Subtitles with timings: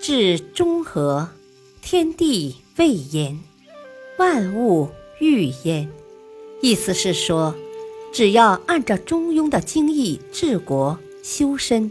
[0.00, 1.28] 至中和，
[1.82, 3.38] 天地未焉，
[4.18, 4.88] 万物
[5.20, 5.90] 欲焉。
[6.62, 7.54] 意思是说，
[8.10, 11.90] 只要按照中庸的经义治国修身，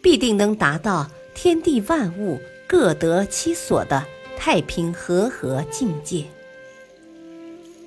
[0.00, 4.06] 必定能达到天地万物各得其所的
[4.38, 6.24] 太平和合境界。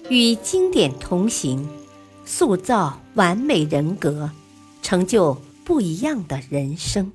[0.10, 1.66] 与经典同行，
[2.26, 4.30] 塑造完美人格，
[4.82, 7.14] 成就不一样的人生。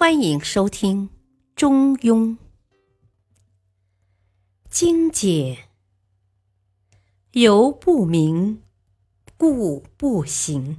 [0.00, 1.08] 欢迎收听
[1.56, 2.28] 《中庸》
[4.70, 5.70] 精解，
[7.32, 8.62] 由不明，
[9.36, 10.78] 故不行。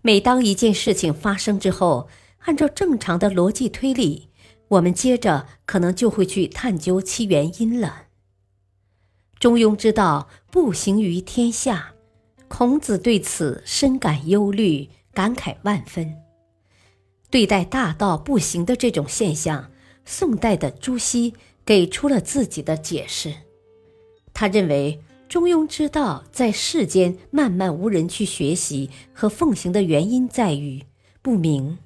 [0.00, 4.30] 每当一件事情发生之后，按照正常的逻辑推理，
[4.68, 8.06] 我们接着可能就会去探究其原因了。
[9.38, 11.92] 中庸之道不行于天下，
[12.48, 16.24] 孔子对此深感忧虑，感慨万分。
[17.30, 19.70] 对待大道不行的这种现象，
[20.04, 23.34] 宋代的朱熹给出了自己的解释。
[24.32, 30.82] 他认为中庸之道在世间慢慢无人去学习和奉行的原因在于
[31.20, 31.76] 不明，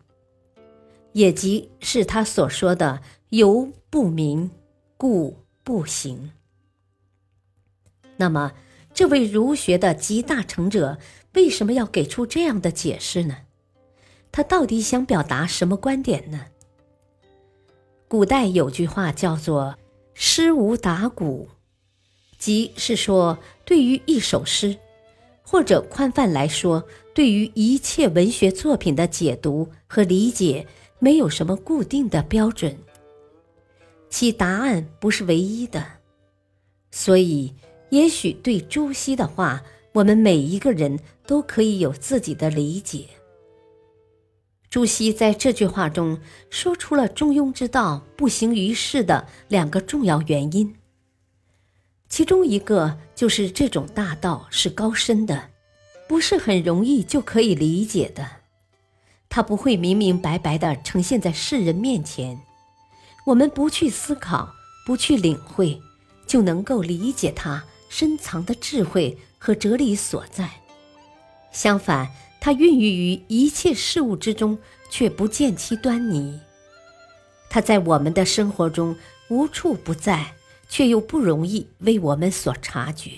[1.12, 4.50] 也即是他所说的“由不明，
[4.96, 6.30] 故不行”。
[8.18, 8.52] 那么，
[8.94, 10.98] 这位儒学的集大成者
[11.34, 13.38] 为什么要给出这样的解释呢？
[14.32, 16.46] 他到底想表达什么观点呢？
[18.08, 19.76] 古代有句话叫做
[20.14, 21.48] “诗无达古”，
[22.38, 24.76] 即是说，对于一首诗，
[25.42, 26.82] 或者宽泛来说，
[27.14, 30.66] 对于一切文学作品的解读和理解，
[30.98, 32.76] 没有什么固定的标准，
[34.08, 35.84] 其答案不是唯一的。
[36.90, 37.54] 所以，
[37.90, 43.06] 也许对朱熹的话，我们每一个人都可以有自己的理解。
[44.72, 50.74] 朱熹在这句话中说出了中庸之道不行于世的两个重要原因，
[52.08, 55.50] 其中一个就是这种大道是高深的，
[56.08, 58.26] 不是很容易就可以理解的，
[59.28, 62.40] 它不会明明白白的呈现在世人面前，
[63.26, 64.54] 我们不去思考，
[64.86, 65.78] 不去领会，
[66.26, 70.48] 就能够理解它深藏的智慧和哲理所在。
[71.52, 72.08] 相反。
[72.44, 74.58] 它孕育于一切事物之中，
[74.90, 76.40] 却不见其端倪。
[77.48, 78.96] 它在我们的生活中
[79.28, 80.34] 无处不在，
[80.68, 83.12] 却又不容易为我们所察觉。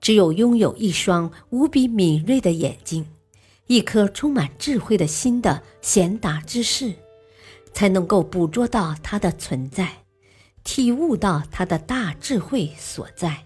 [0.00, 3.04] 只有拥有一双无比敏锐的眼睛，
[3.66, 6.94] 一颗充满智慧的心的贤达之士，
[7.72, 10.04] 才能够捕捉到它的存在，
[10.62, 13.44] 体悟到它的大智慧所在。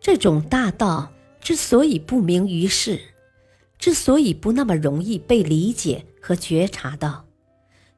[0.00, 1.12] 这种大道。
[1.40, 3.00] 之所以不明于世，
[3.78, 7.26] 之所以不那么容易被理解和觉察到，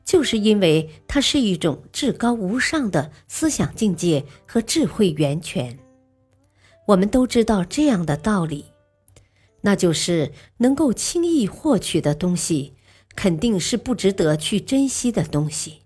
[0.04, 5.78] 就是因为它是一种至高无上的思想境界和智慧源泉。
[6.86, 8.66] 我们都知道这样的道理，
[9.62, 12.74] 那就是能够轻易获取的东西，
[13.14, 15.82] 肯定是不值得去珍惜的东西。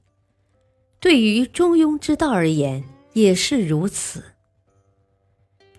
[1.00, 4.24] 对于中庸之道而言，也是如此。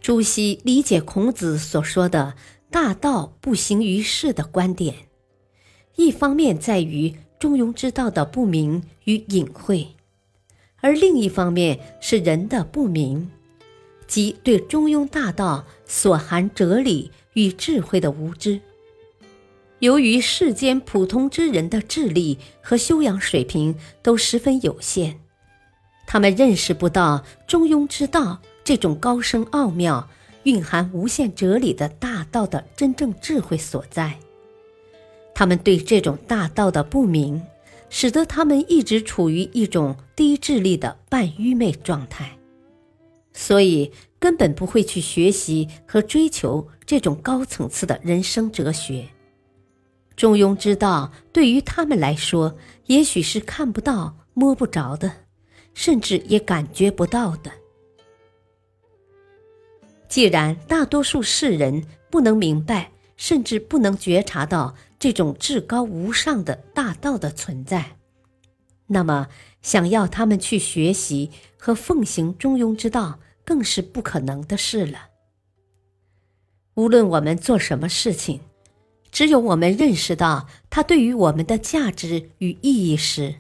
[0.06, 2.36] 朱熹理解孔子所说的
[2.70, 4.94] “大道不行于世”的观点，
[5.96, 9.88] 一方面在于中庸之道的不明与隐晦，
[10.80, 13.32] 而另一方面是人的不明，
[14.06, 18.62] 即对中庸大道所含哲理与智慧的无知。
[19.80, 25.20] 由于世间普通之人的智力和修养水平都十分有限，
[26.06, 28.40] 他们认识不到中庸之道。
[28.66, 30.10] 这种高深奥妙、
[30.44, 34.18] 蕴含无限哲理的大道的真正智慧所在，
[35.36, 37.44] 他们对这种大道的不明，
[37.92, 42.40] 使得他们一直处于一种低智力的半愚昧状态，
[43.34, 49.10] 所以根本不会去学习和追求这种高层次的人生哲学。
[50.16, 52.58] 中庸之道对于他们来说，
[52.88, 55.12] 也许是看不到、摸不着的，
[55.76, 57.52] 甚至也感觉不到的。
[60.16, 67.98] 既然大多数世人不能明白，甚至不能觉察到这种至高无上的大道的存在，
[68.88, 69.28] 那么
[69.62, 75.10] 想要他们去学习和奉行中庸之道，更是不可能的事了。
[76.76, 78.40] 无论我们做什么事情，
[79.12, 83.36] 只有我们认识到它对于我们的价值与意义时，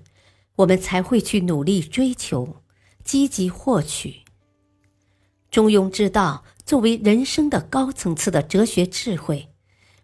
[0.58, 2.58] 我们才会去努力追求，
[3.06, 4.24] 积极获取
[5.50, 6.44] 中庸之道。
[6.66, 9.50] 作为人生的高层次的哲学智慧，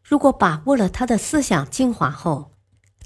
[0.03, 2.51] 如果把握了他的思想精华后，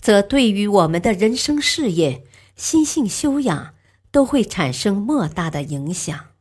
[0.02, 2.25] 则对于我们的人生事业、
[2.57, 3.74] 心性修养
[4.12, 6.31] 都会产生莫大的影响。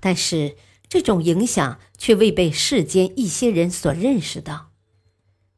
[0.00, 0.56] 但是，
[0.88, 4.70] 这种影响却未被世间一些人所认识到，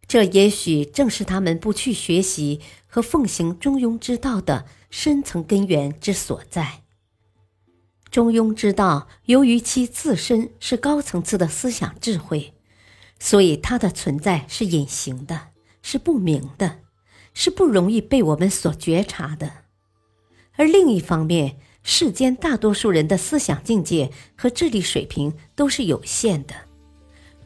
[0.09, 6.80] 这也许正是他们不去学习和奉行中庸之道的深层根源之所在。
[8.11, 12.55] 中庸之道由于其自身是高层次的思想智慧，
[13.21, 15.49] 所以它的存在是隐形的，
[15.81, 16.81] 是不明的，
[17.35, 19.53] 是不容易被我们所觉察的。
[20.57, 26.55] 而另一方面，世间大多数人的思想境界和智力水平都是有限的，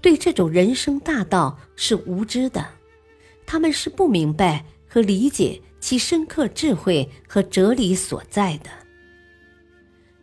[0.01, 2.67] 对这种人生大道是无知的，
[3.45, 8.71] 他们是不明白和理解其深刻智慧和哲理所在的。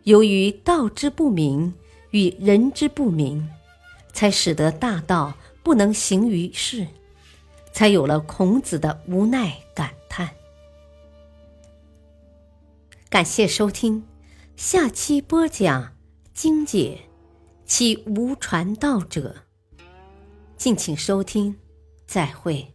[0.04, 1.74] 由于道之不明
[2.10, 3.48] 与人之不明，
[4.12, 6.86] 才使得大道不能行于世，
[7.72, 10.30] 才有了孔子的无奈感叹。
[13.08, 14.04] 感谢收听，
[14.56, 15.96] 下期播讲
[16.34, 17.02] 精解
[17.64, 19.36] 其无传道者。
[20.56, 21.56] 敬请收听，
[22.06, 22.71] 再会。